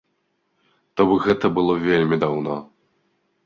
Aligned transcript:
То 0.95 1.05
бок, 1.11 1.21
гэта 1.27 1.53
было 1.59 1.77
вельмі 1.87 2.21
даўно. 2.27 2.61